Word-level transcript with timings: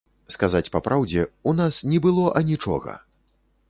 Сказаць 0.35 0.69
па 0.77 0.81
праўдзе, 0.87 1.27
у 1.53 1.55
нас 1.61 1.81
ні 1.93 2.03
было 2.09 2.29
анічога! 2.43 3.01